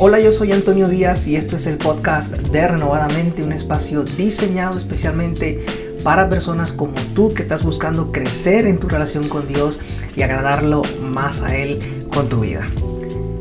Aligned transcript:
Hola, 0.00 0.20
yo 0.20 0.30
soy 0.30 0.52
Antonio 0.52 0.86
Díaz 0.86 1.26
y 1.26 1.34
esto 1.34 1.56
es 1.56 1.66
el 1.66 1.76
podcast 1.76 2.32
de 2.32 2.68
Renovadamente, 2.68 3.42
un 3.42 3.50
espacio 3.50 4.04
diseñado 4.04 4.76
especialmente 4.76 5.66
para 6.04 6.28
personas 6.28 6.70
como 6.70 6.94
tú 7.16 7.34
que 7.34 7.42
estás 7.42 7.64
buscando 7.64 8.12
crecer 8.12 8.68
en 8.68 8.78
tu 8.78 8.88
relación 8.88 9.28
con 9.28 9.48
Dios 9.48 9.80
y 10.14 10.22
agradarlo 10.22 10.82
más 11.02 11.42
a 11.42 11.56
Él 11.56 12.06
con 12.14 12.28
tu 12.28 12.38
vida. 12.38 12.64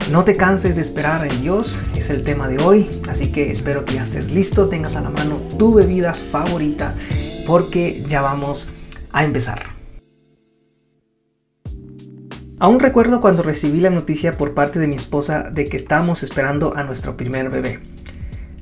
No 0.09 0.23
te 0.23 0.35
canses 0.35 0.75
de 0.75 0.81
esperar 0.81 1.27
en 1.27 1.43
Dios, 1.43 1.79
es 1.95 2.09
el 2.09 2.23
tema 2.23 2.47
de 2.47 2.57
hoy, 2.57 2.89
así 3.07 3.31
que 3.31 3.51
espero 3.51 3.85
que 3.85 3.93
ya 3.93 4.01
estés 4.01 4.31
listo, 4.31 4.67
tengas 4.67 4.95
a 4.95 5.01
la 5.01 5.11
mano 5.11 5.35
tu 5.59 5.75
bebida 5.75 6.15
favorita, 6.15 6.95
porque 7.45 8.03
ya 8.07 8.21
vamos 8.21 8.71
a 9.11 9.23
empezar. 9.23 9.76
Aún 12.59 12.79
recuerdo 12.79 13.21
cuando 13.21 13.43
recibí 13.43 13.81
la 13.81 13.91
noticia 13.91 14.35
por 14.35 14.55
parte 14.55 14.79
de 14.79 14.87
mi 14.87 14.95
esposa 14.95 15.51
de 15.51 15.67
que 15.69 15.77
estábamos 15.77 16.23
esperando 16.23 16.75
a 16.75 16.83
nuestro 16.83 17.15
primer 17.15 17.51
bebé. 17.51 17.79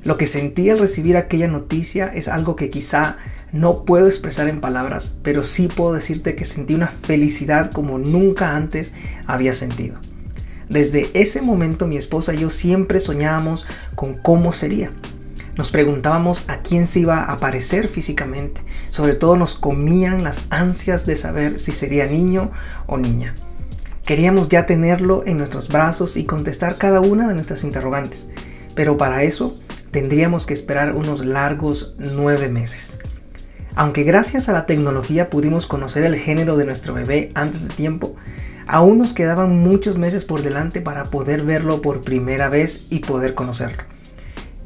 Lo 0.04 0.18
que 0.18 0.26
sentí 0.26 0.68
al 0.68 0.78
recibir 0.78 1.16
aquella 1.16 1.48
noticia 1.48 2.06
es 2.08 2.28
algo 2.28 2.56
que 2.56 2.68
quizá 2.68 3.16
no 3.52 3.86
puedo 3.86 4.06
expresar 4.06 4.48
en 4.48 4.60
palabras, 4.60 5.16
pero 5.22 5.44
sí 5.44 5.68
puedo 5.68 5.94
decirte 5.94 6.36
que 6.36 6.44
sentí 6.44 6.74
una 6.74 6.88
felicidad 6.88 7.70
como 7.70 7.98
nunca 7.98 8.54
antes 8.54 8.92
había 9.26 9.54
sentido. 9.54 9.98
Desde 10.68 11.08
ese 11.14 11.40
momento 11.40 11.86
mi 11.86 11.96
esposa 11.96 12.34
y 12.34 12.40
yo 12.40 12.50
siempre 12.50 13.00
soñábamos 13.00 13.66
con 13.94 14.12
cómo 14.18 14.52
sería. 14.52 14.92
Nos 15.56 15.70
preguntábamos 15.70 16.44
a 16.48 16.58
quién 16.58 16.86
se 16.86 17.00
iba 17.00 17.22
a 17.22 17.38
parecer 17.38 17.88
físicamente. 17.88 18.60
Sobre 18.90 19.14
todo 19.14 19.36
nos 19.36 19.54
comían 19.54 20.22
las 20.22 20.42
ansias 20.50 21.06
de 21.06 21.16
saber 21.16 21.58
si 21.58 21.72
sería 21.72 22.06
niño 22.06 22.50
o 22.86 22.98
niña. 22.98 23.34
Queríamos 24.06 24.48
ya 24.48 24.66
tenerlo 24.66 25.24
en 25.26 25.36
nuestros 25.36 25.66
brazos 25.66 26.16
y 26.16 26.26
contestar 26.26 26.78
cada 26.78 27.00
una 27.00 27.26
de 27.26 27.34
nuestras 27.34 27.64
interrogantes, 27.64 28.28
pero 28.76 28.96
para 28.96 29.24
eso 29.24 29.58
tendríamos 29.90 30.46
que 30.46 30.54
esperar 30.54 30.94
unos 30.94 31.24
largos 31.24 31.96
nueve 31.98 32.48
meses. 32.48 33.00
Aunque 33.74 34.04
gracias 34.04 34.48
a 34.48 34.52
la 34.52 34.64
tecnología 34.64 35.28
pudimos 35.28 35.66
conocer 35.66 36.04
el 36.04 36.14
género 36.14 36.56
de 36.56 36.66
nuestro 36.66 36.94
bebé 36.94 37.32
antes 37.34 37.66
de 37.66 37.74
tiempo, 37.74 38.14
aún 38.68 38.98
nos 38.98 39.12
quedaban 39.12 39.58
muchos 39.58 39.98
meses 39.98 40.24
por 40.24 40.42
delante 40.42 40.80
para 40.80 41.06
poder 41.06 41.42
verlo 41.42 41.82
por 41.82 42.02
primera 42.02 42.48
vez 42.48 42.86
y 42.90 43.00
poder 43.00 43.34
conocerlo. 43.34 43.82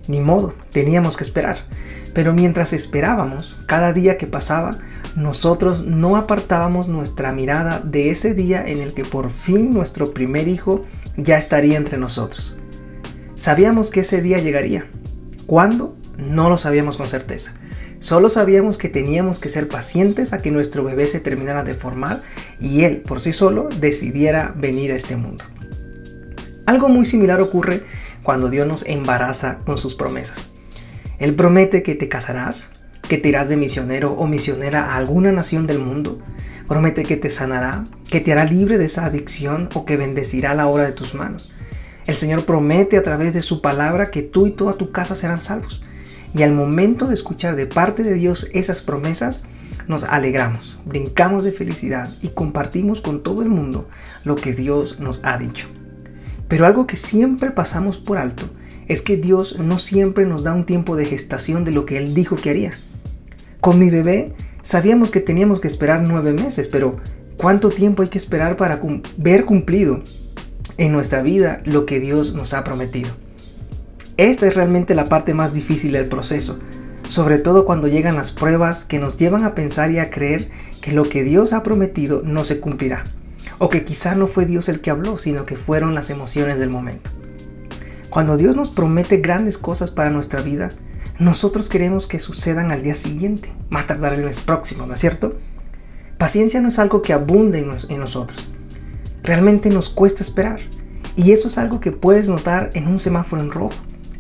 Ni 0.07 0.21
modo, 0.21 0.55
teníamos 0.71 1.17
que 1.17 1.25
esperar. 1.25 1.65
Pero 2.13 2.35
mientras 2.35 2.75
esperábamos, 2.75 3.57
cada 3.67 3.95
día 3.95 4.19
que 4.19 4.27
pasaba, 4.27 4.77
nosotros 5.17 5.85
no 5.85 6.17
apartábamos 6.17 6.89
nuestra 6.89 7.33
mirada 7.33 7.81
de 7.81 8.11
ese 8.11 8.35
día 8.35 8.65
en 8.67 8.81
el 8.81 8.93
que 8.93 9.05
por 9.05 9.31
fin 9.31 9.73
nuestro 9.73 10.13
primer 10.13 10.49
hijo 10.49 10.85
ya 11.17 11.39
estaría 11.39 11.77
entre 11.77 11.99
nosotros. 11.99 12.59
Sabíamos 13.35 13.91
que 13.91 14.01
ese 14.01 14.23
día 14.23 14.39
llegaría. 14.39 14.87
¿Cuándo? 15.47 15.97
No 16.17 16.49
lo 16.49 16.59
sabíamos 16.59 16.97
con 16.97 17.09
certeza. 17.09 17.55
Solo 17.99 18.29
sabíamos 18.29 18.79
que 18.79 18.89
teníamos 18.89 19.39
que 19.39 19.49
ser 19.49 19.69
pacientes 19.69 20.33
a 20.33 20.41
que 20.41 20.51
nuestro 20.51 20.85
bebé 20.85 21.07
se 21.07 21.21
terminara 21.21 21.65
de 21.65 21.75
formar 21.75 22.23
y 22.59 22.85
él 22.85 22.99
por 22.99 23.21
sí 23.21 23.33
solo 23.33 23.69
decidiera 23.79 24.55
venir 24.57 24.93
a 24.93 24.97
este 24.97 25.17
mundo. 25.17 25.45
Algo 26.67 26.89
muy 26.89 27.05
similar 27.05 27.41
ocurre 27.41 27.83
cuando 28.23 28.49
Dios 28.49 28.67
nos 28.67 28.87
embaraza 28.87 29.59
con 29.67 29.77
sus 29.77 29.95
promesas. 29.95 30.53
Él 31.19 31.35
promete 31.35 31.83
que 31.83 31.95
te 31.95 32.09
casarás, 32.09 32.73
que 33.11 33.19
te 33.19 33.29
irás 33.29 33.49
de 33.49 33.57
misionero 33.57 34.13
o 34.13 34.29
misionera 34.29 34.93
a 34.93 34.97
alguna 34.97 35.33
nación 35.33 35.67
del 35.67 35.81
mundo. 35.81 36.21
Promete 36.69 37.03
que 37.03 37.17
te 37.17 37.29
sanará, 37.29 37.87
que 38.09 38.21
te 38.21 38.31
hará 38.31 38.45
libre 38.45 38.79
de 38.79 38.85
esa 38.85 39.05
adicción 39.05 39.69
o 39.75 39.85
que 39.85 39.97
bendecirá 39.97 40.55
la 40.55 40.69
obra 40.69 40.85
de 40.85 40.93
tus 40.93 41.17
manos. 41.17 41.53
El 42.07 42.15
Señor 42.15 42.45
promete 42.45 42.97
a 42.97 43.03
través 43.03 43.35
de 43.35 43.43
su 43.43 43.63
palabra 43.63 44.13
que 44.13 44.23
tú 44.23 44.47
y 44.47 44.53
toda 44.53 44.75
tu 44.75 44.93
casa 44.93 45.17
serán 45.17 45.41
salvos. 45.41 45.83
Y 46.37 46.45
al 46.45 46.53
momento 46.53 47.09
de 47.09 47.15
escuchar 47.15 47.57
de 47.57 47.67
parte 47.67 48.05
de 48.05 48.15
Dios 48.15 48.49
esas 48.53 48.81
promesas, 48.81 49.43
nos 49.89 50.05
alegramos, 50.05 50.79
brincamos 50.85 51.43
de 51.43 51.51
felicidad 51.51 52.15
y 52.23 52.29
compartimos 52.29 53.01
con 53.01 53.25
todo 53.25 53.43
el 53.43 53.49
mundo 53.49 53.89
lo 54.23 54.37
que 54.37 54.53
Dios 54.53 55.01
nos 55.01 55.21
ha 55.25 55.37
dicho. 55.37 55.67
Pero 56.47 56.65
algo 56.65 56.87
que 56.87 56.95
siempre 56.95 57.51
pasamos 57.51 57.99
por 57.99 58.19
alto 58.19 58.45
es 58.87 59.03
que 59.03 59.17
Dios 59.17 59.59
no 59.59 59.79
siempre 59.79 60.27
nos 60.27 60.45
da 60.45 60.55
un 60.55 60.65
tiempo 60.65 60.95
de 60.95 61.07
gestación 61.07 61.65
de 61.65 61.73
lo 61.73 61.87
que 61.87 61.99
Él 61.99 62.15
dijo 62.15 62.37
que 62.37 62.51
haría. 62.51 62.79
Con 63.61 63.79
mi 63.79 63.91
bebé 63.91 64.33
sabíamos 64.63 65.11
que 65.11 65.21
teníamos 65.21 65.61
que 65.61 65.69
esperar 65.69 66.03
nueve 66.03 66.33
meses, 66.33 66.67
pero 66.67 66.97
¿cuánto 67.37 67.69
tiempo 67.69 68.03
hay 68.03 68.09
que 68.09 68.19
esperar 68.19 68.57
para 68.57 68.81
ver 69.19 69.45
cumplido 69.45 70.03
en 70.79 70.93
nuestra 70.93 71.23
vida 71.23 71.61
lo 71.65 71.85
que 71.85 72.01
Dios 72.01 72.33
nos 72.33 72.55
ha 72.55 72.65
prometido? 72.65 73.11
Esta 74.17 74.47
es 74.47 74.55
realmente 74.55 74.95
la 74.95 75.07
parte 75.07 75.35
más 75.35 75.53
difícil 75.53 75.93
del 75.93 76.09
proceso, 76.09 76.59
sobre 77.09 77.39
todo 77.39 77.67
cuando 77.67 77.87
llegan 77.87 78.17
las 78.17 78.31
pruebas 78.31 78.85
que 78.85 78.99
nos 78.99 79.19
llevan 79.19 79.45
a 79.45 79.55
pensar 79.55 79.91
y 79.91 79.99
a 79.99 80.11
creer 80.11 80.51
que 80.81 80.93
lo 80.93 81.07
que 81.07 81.23
Dios 81.23 81.53
ha 81.53 81.63
prometido 81.63 82.23
no 82.25 82.45
se 82.45 82.61
cumplirá, 82.61 83.05
o 83.59 83.69
que 83.69 83.85
quizá 83.85 84.15
no 84.15 84.27
fue 84.27 84.47
Dios 84.47 84.71
el 84.71 84.81
que 84.81 84.91
habló, 84.91 85.19
sino 85.19 85.45
que 85.45 85.57
fueron 85.57 85.95
las 85.95 86.09
emociones 86.09 86.59
del 86.59 86.71
momento. 86.71 87.11
Cuando 88.09 88.39
Dios 88.39 88.57
nos 88.57 88.71
promete 88.71 89.19
grandes 89.19 89.59
cosas 89.59 89.91
para 89.91 90.11
nuestra 90.11 90.41
vida, 90.41 90.71
nosotros 91.21 91.69
queremos 91.69 92.07
que 92.07 92.19
sucedan 92.19 92.73
al 92.73 92.83
día 92.83 92.95
siguiente, 92.95 93.53
más 93.69 93.87
tardar 93.87 94.15
el 94.15 94.25
mes 94.25 94.41
próximo, 94.41 94.87
¿no 94.87 94.95
es 94.95 95.01
cierto? 95.01 95.37
Paciencia 96.17 96.63
no 96.63 96.69
es 96.69 96.79
algo 96.79 97.03
que 97.03 97.13
abunde 97.13 97.59
en, 97.59 98.01
nosotros. 98.01 98.49
Realmente 99.23 99.69
nos 99.69 99.91
cuesta 99.91 100.23
esperar. 100.23 100.61
Y 101.17 101.33
eso 101.33 101.49
es 101.49 101.59
algo 101.59 101.79
que 101.79 101.93
puedes 101.93 102.31
notar 102.31 102.71
en 102.73 102.89
un 102.89 102.99
semáforo 102.99 103.43
en 103.43 103.51
rojo, 103.51 103.75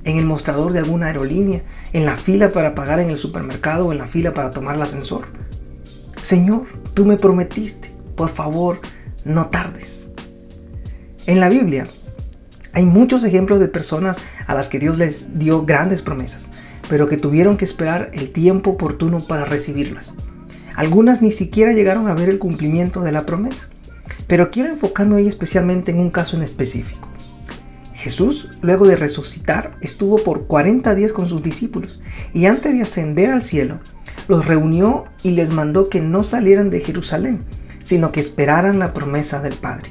en 0.04 0.18
el 0.18 0.26
mostrador 0.26 0.74
de 0.74 0.80
alguna 0.80 1.06
aerolínea, 1.06 1.62
en 1.94 2.04
la 2.04 2.16
fila 2.16 2.50
para 2.50 2.74
pagar 2.74 3.00
en 3.00 3.08
el 3.08 3.16
supermercado 3.16 3.86
o 3.86 3.92
en 3.92 3.98
la 3.98 4.06
fila 4.06 4.34
para 4.34 4.50
tomar 4.50 4.74
el 4.74 4.82
ascensor. 4.82 5.26
Señor, 6.22 6.66
tú 6.92 7.06
me 7.06 7.16
prometiste, 7.16 7.94
por 8.14 8.28
favor, 8.28 8.78
no 9.24 9.46
tardes. 9.46 10.10
En 11.24 11.40
la 11.40 11.48
Biblia 11.48 11.86
hay 12.74 12.84
muchos 12.84 13.24
ejemplos 13.24 13.58
de 13.58 13.68
personas 13.68 14.18
a 14.46 14.54
las 14.54 14.68
que 14.68 14.78
Dios 14.78 14.98
les 14.98 15.38
dio 15.38 15.64
grandes 15.64 16.02
promesas 16.02 16.49
pero 16.90 17.06
que 17.06 17.16
tuvieron 17.16 17.56
que 17.56 17.64
esperar 17.64 18.10
el 18.14 18.30
tiempo 18.30 18.70
oportuno 18.70 19.20
para 19.20 19.44
recibirlas. 19.44 20.12
Algunas 20.74 21.22
ni 21.22 21.30
siquiera 21.30 21.72
llegaron 21.72 22.08
a 22.08 22.14
ver 22.14 22.28
el 22.28 22.40
cumplimiento 22.40 23.02
de 23.02 23.12
la 23.12 23.24
promesa, 23.24 23.68
pero 24.26 24.50
quiero 24.50 24.70
enfocarme 24.70 25.14
hoy 25.14 25.28
especialmente 25.28 25.92
en 25.92 26.00
un 26.00 26.10
caso 26.10 26.36
en 26.36 26.42
específico. 26.42 27.08
Jesús, 27.94 28.48
luego 28.60 28.88
de 28.88 28.96
resucitar, 28.96 29.76
estuvo 29.82 30.18
por 30.24 30.48
40 30.48 30.96
días 30.96 31.12
con 31.12 31.28
sus 31.28 31.44
discípulos 31.44 32.00
y 32.34 32.46
antes 32.46 32.72
de 32.72 32.82
ascender 32.82 33.30
al 33.30 33.42
cielo, 33.42 33.78
los 34.26 34.46
reunió 34.46 35.04
y 35.22 35.30
les 35.30 35.50
mandó 35.50 35.88
que 35.88 36.00
no 36.00 36.24
salieran 36.24 36.70
de 36.70 36.80
Jerusalén, 36.80 37.44
sino 37.84 38.10
que 38.10 38.18
esperaran 38.18 38.80
la 38.80 38.92
promesa 38.92 39.40
del 39.40 39.54
Padre, 39.54 39.90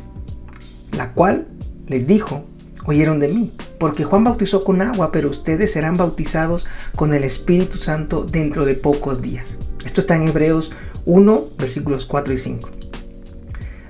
la 0.97 1.13
cual 1.13 1.47
les 1.87 2.07
dijo, 2.07 2.43
oyeron 2.89 3.19
de 3.19 3.27
mí, 3.27 3.51
porque 3.77 4.03
Juan 4.03 4.23
bautizó 4.23 4.63
con 4.63 4.81
agua, 4.81 5.11
pero 5.11 5.29
ustedes 5.29 5.71
serán 5.71 5.97
bautizados 5.97 6.65
con 6.95 7.13
el 7.13 7.23
Espíritu 7.23 7.77
Santo 7.77 8.23
dentro 8.23 8.65
de 8.65 8.75
pocos 8.75 9.21
días. 9.21 9.57
Esto 9.85 10.01
está 10.01 10.15
en 10.15 10.27
Hebreos 10.27 10.71
1, 11.05 11.43
versículos 11.57 12.05
4 12.05 12.33
y 12.33 12.37
5. 12.37 12.69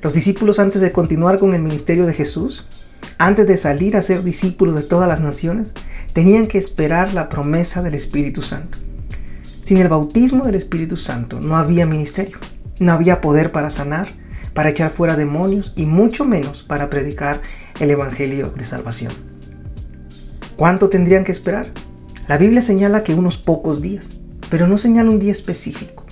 Los 0.01 0.13
discípulos 0.13 0.59
antes 0.59 0.81
de 0.81 0.91
continuar 0.91 1.39
con 1.39 1.53
el 1.53 1.61
ministerio 1.61 2.05
de 2.05 2.13
Jesús, 2.13 2.65
antes 3.17 3.47
de 3.47 3.57
salir 3.57 3.97
a 3.97 4.01
ser 4.01 4.23
discípulos 4.23 4.75
de 4.75 4.83
todas 4.83 5.07
las 5.07 5.21
naciones, 5.21 5.73
tenían 6.13 6.47
que 6.47 6.57
esperar 6.57 7.13
la 7.13 7.29
promesa 7.29 7.81
del 7.81 7.95
Espíritu 7.95 8.41
Santo. 8.41 8.77
Sin 9.63 9.77
el 9.77 9.89
bautismo 9.89 10.45
del 10.45 10.55
Espíritu 10.55 10.95
Santo 10.95 11.39
no 11.39 11.57
había 11.57 11.85
ministerio, 11.85 12.37
no 12.79 12.93
había 12.93 13.21
poder 13.21 13.51
para 13.51 13.69
sanar, 13.69 14.07
para 14.53 14.69
echar 14.69 14.89
fuera 14.89 15.15
demonios 15.15 15.73
y 15.75 15.85
mucho 15.85 16.25
menos 16.25 16.63
para 16.63 16.89
predicar 16.89 17.41
el 17.79 17.91
Evangelio 17.91 18.49
de 18.49 18.63
salvación. 18.63 19.13
¿Cuánto 20.55 20.89
tendrían 20.89 21.23
que 21.23 21.31
esperar? 21.31 21.71
La 22.27 22.37
Biblia 22.37 22.61
señala 22.61 23.03
que 23.03 23.13
unos 23.13 23.37
pocos 23.37 23.81
días, 23.81 24.17
pero 24.49 24.67
no 24.67 24.77
señala 24.77 25.09
un 25.09 25.19
día 25.19 25.31
específico. 25.31 26.05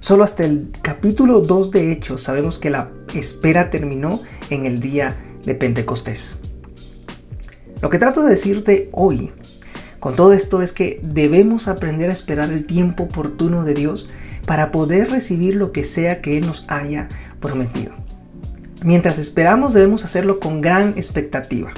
Solo 0.00 0.24
hasta 0.24 0.44
el 0.44 0.70
capítulo 0.82 1.40
2 1.40 1.70
de 1.70 1.92
Hechos 1.92 2.22
sabemos 2.22 2.58
que 2.58 2.70
la 2.70 2.90
espera 3.14 3.70
terminó 3.70 4.20
en 4.50 4.66
el 4.66 4.80
día 4.80 5.16
de 5.44 5.54
Pentecostés. 5.54 6.38
Lo 7.80 7.88
que 7.88 7.98
trato 7.98 8.22
de 8.22 8.30
decirte 8.30 8.88
hoy 8.92 9.32
con 10.02 10.16
todo 10.16 10.32
esto 10.32 10.62
es 10.62 10.72
que 10.72 10.98
debemos 11.04 11.68
aprender 11.68 12.10
a 12.10 12.12
esperar 12.12 12.50
el 12.50 12.66
tiempo 12.66 13.04
oportuno 13.04 13.62
de 13.62 13.74
Dios 13.74 14.08
para 14.46 14.72
poder 14.72 15.10
recibir 15.12 15.54
lo 15.54 15.70
que 15.70 15.84
sea 15.84 16.20
que 16.20 16.38
Él 16.38 16.46
nos 16.46 16.64
haya 16.66 17.08
prometido. 17.38 18.01
Mientras 18.84 19.18
esperamos 19.18 19.74
debemos 19.74 20.04
hacerlo 20.04 20.40
con 20.40 20.60
gran 20.60 20.90
expectativa, 20.96 21.72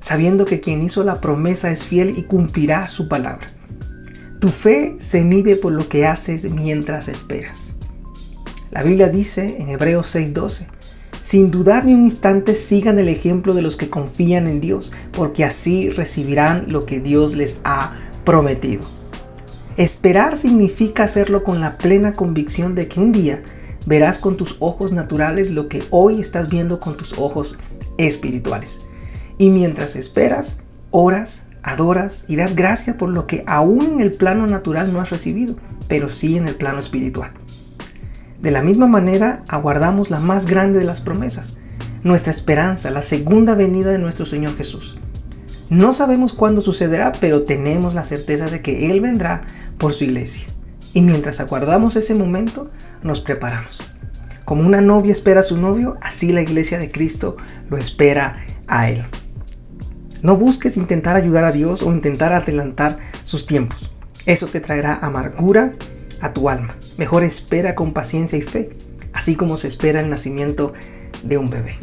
sabiendo 0.00 0.44
que 0.44 0.60
quien 0.60 0.82
hizo 0.82 1.02
la 1.02 1.20
promesa 1.20 1.70
es 1.70 1.84
fiel 1.84 2.18
y 2.18 2.24
cumplirá 2.24 2.88
su 2.88 3.08
palabra. 3.08 3.46
Tu 4.38 4.50
fe 4.50 4.96
se 4.98 5.24
mide 5.24 5.56
por 5.56 5.72
lo 5.72 5.88
que 5.88 6.06
haces 6.06 6.50
mientras 6.50 7.08
esperas. 7.08 7.74
La 8.70 8.82
Biblia 8.82 9.08
dice 9.08 9.56
en 9.58 9.70
Hebreos 9.70 10.14
6:12, 10.14 10.66
sin 11.22 11.50
dudar 11.50 11.84
ni 11.84 11.94
un 11.94 12.02
instante 12.02 12.54
sigan 12.54 12.98
el 12.98 13.08
ejemplo 13.08 13.54
de 13.54 13.62
los 13.62 13.76
que 13.76 13.90
confían 13.90 14.46
en 14.46 14.60
Dios, 14.60 14.92
porque 15.12 15.44
así 15.44 15.90
recibirán 15.90 16.66
lo 16.68 16.86
que 16.86 17.00
Dios 17.00 17.34
les 17.34 17.60
ha 17.64 17.96
prometido. 18.24 18.82
Esperar 19.76 20.36
significa 20.36 21.04
hacerlo 21.04 21.44
con 21.44 21.60
la 21.60 21.78
plena 21.78 22.12
convicción 22.12 22.74
de 22.74 22.88
que 22.88 23.00
un 23.00 23.12
día 23.12 23.42
verás 23.86 24.18
con 24.18 24.36
tus 24.36 24.56
ojos 24.60 24.92
naturales 24.92 25.50
lo 25.50 25.68
que 25.68 25.82
hoy 25.90 26.20
estás 26.20 26.48
viendo 26.48 26.80
con 26.80 26.96
tus 26.96 27.18
ojos 27.18 27.58
espirituales. 27.98 28.82
Y 29.38 29.50
mientras 29.50 29.96
esperas, 29.96 30.60
oras, 30.90 31.46
adoras 31.62 32.24
y 32.28 32.36
das 32.36 32.54
gracias 32.54 32.96
por 32.96 33.10
lo 33.10 33.26
que 33.26 33.44
aún 33.46 33.86
en 33.86 34.00
el 34.00 34.12
plano 34.12 34.46
natural 34.46 34.92
no 34.92 35.00
has 35.00 35.10
recibido, 35.10 35.56
pero 35.88 36.08
sí 36.08 36.36
en 36.36 36.46
el 36.46 36.54
plano 36.54 36.78
espiritual. 36.78 37.32
De 38.40 38.50
la 38.50 38.62
misma 38.62 38.86
manera, 38.86 39.44
aguardamos 39.48 40.10
la 40.10 40.20
más 40.20 40.46
grande 40.46 40.78
de 40.78 40.84
las 40.84 41.00
promesas, 41.00 41.58
nuestra 42.02 42.30
esperanza, 42.30 42.90
la 42.90 43.02
segunda 43.02 43.54
venida 43.54 43.90
de 43.90 43.98
nuestro 43.98 44.24
Señor 44.24 44.56
Jesús. 44.56 44.98
No 45.68 45.92
sabemos 45.92 46.32
cuándo 46.32 46.60
sucederá, 46.60 47.12
pero 47.20 47.42
tenemos 47.42 47.94
la 47.94 48.02
certeza 48.02 48.48
de 48.48 48.62
que 48.62 48.90
Él 48.90 49.00
vendrá 49.00 49.42
por 49.78 49.92
su 49.92 50.04
iglesia. 50.04 50.46
Y 50.92 51.02
mientras 51.02 51.40
aguardamos 51.40 51.96
ese 51.96 52.14
momento, 52.14 52.70
nos 53.02 53.20
preparamos. 53.20 53.82
Como 54.44 54.66
una 54.66 54.80
novia 54.80 55.12
espera 55.12 55.40
a 55.40 55.44
su 55.44 55.56
novio, 55.56 55.96
así 56.00 56.32
la 56.32 56.42
iglesia 56.42 56.78
de 56.78 56.90
Cristo 56.90 57.36
lo 57.68 57.76
espera 57.76 58.44
a 58.66 58.90
Él. 58.90 59.04
No 60.22 60.36
busques 60.36 60.76
intentar 60.76 61.16
ayudar 61.16 61.44
a 61.44 61.52
Dios 61.52 61.82
o 61.82 61.92
intentar 61.92 62.32
adelantar 62.32 62.98
sus 63.22 63.46
tiempos. 63.46 63.90
Eso 64.26 64.48
te 64.48 64.60
traerá 64.60 64.98
amargura 65.00 65.72
a 66.20 66.32
tu 66.32 66.48
alma. 66.48 66.76
Mejor 66.98 67.22
espera 67.22 67.74
con 67.74 67.92
paciencia 67.92 68.36
y 68.38 68.42
fe, 68.42 68.70
así 69.12 69.36
como 69.36 69.56
se 69.56 69.68
espera 69.68 70.00
el 70.00 70.10
nacimiento 70.10 70.74
de 71.22 71.38
un 71.38 71.48
bebé. 71.48 71.78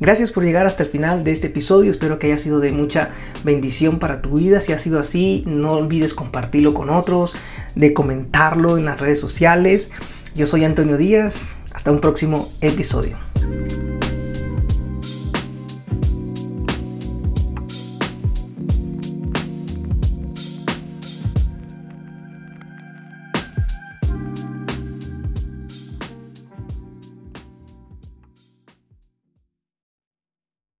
Gracias 0.00 0.30
por 0.30 0.44
llegar 0.44 0.64
hasta 0.66 0.84
el 0.84 0.88
final 0.88 1.24
de 1.24 1.32
este 1.32 1.48
episodio. 1.48 1.90
Espero 1.90 2.20
que 2.20 2.28
haya 2.28 2.38
sido 2.38 2.60
de 2.60 2.70
mucha 2.70 3.10
bendición 3.42 3.98
para 3.98 4.22
tu 4.22 4.36
vida. 4.36 4.60
Si 4.60 4.72
ha 4.72 4.78
sido 4.78 5.00
así, 5.00 5.42
no 5.46 5.72
olvides 5.72 6.14
compartirlo 6.14 6.72
con 6.72 6.88
otros, 6.88 7.34
de 7.78 7.94
comentarlo 7.94 8.76
en 8.76 8.84
las 8.84 9.00
redes 9.00 9.20
sociales. 9.20 9.92
Yo 10.34 10.46
soy 10.46 10.64
Antonio 10.64 10.96
Díaz. 10.98 11.58
Hasta 11.72 11.92
un 11.92 12.00
próximo 12.00 12.52
episodio. 12.60 13.16